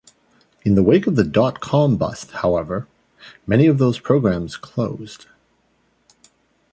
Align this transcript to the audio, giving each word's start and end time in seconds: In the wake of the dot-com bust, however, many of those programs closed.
In 0.63 0.73
the 0.73 0.81
wake 0.81 1.05
of 1.05 1.15
the 1.15 1.23
dot-com 1.23 1.95
bust, 1.95 2.31
however, 2.31 2.87
many 3.45 3.67
of 3.67 3.77
those 3.77 3.99
programs 3.99 4.57
closed. 4.57 5.27